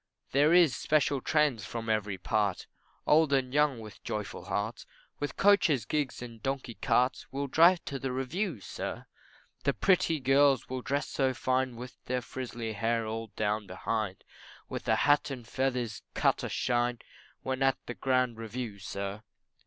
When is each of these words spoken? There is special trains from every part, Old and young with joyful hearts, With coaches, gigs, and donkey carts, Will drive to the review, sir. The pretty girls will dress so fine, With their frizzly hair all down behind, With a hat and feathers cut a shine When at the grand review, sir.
There 0.31 0.51
is 0.51 0.75
special 0.75 1.21
trains 1.21 1.63
from 1.63 1.87
every 1.87 2.17
part, 2.17 2.65
Old 3.05 3.31
and 3.31 3.53
young 3.53 3.79
with 3.79 4.03
joyful 4.03 4.45
hearts, 4.45 4.87
With 5.19 5.37
coaches, 5.37 5.85
gigs, 5.85 6.23
and 6.23 6.41
donkey 6.41 6.73
carts, 6.73 7.27
Will 7.31 7.45
drive 7.45 7.85
to 7.85 7.99
the 7.99 8.11
review, 8.11 8.61
sir. 8.61 9.05
The 9.63 9.73
pretty 9.75 10.19
girls 10.19 10.67
will 10.67 10.81
dress 10.81 11.07
so 11.07 11.35
fine, 11.35 11.75
With 11.75 12.03
their 12.05 12.21
frizzly 12.23 12.73
hair 12.73 13.05
all 13.05 13.27
down 13.35 13.67
behind, 13.67 14.23
With 14.67 14.87
a 14.87 14.95
hat 14.95 15.29
and 15.29 15.47
feathers 15.47 16.01
cut 16.15 16.43
a 16.43 16.49
shine 16.49 16.97
When 17.43 17.61
at 17.61 17.77
the 17.85 17.93
grand 17.93 18.37
review, 18.39 18.79
sir. 18.79 19.21